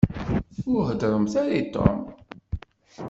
Ur 0.71 0.81
heddṛemt 0.89 1.33
ara 1.41 1.53
i 1.61 1.63
Tom. 1.73 1.97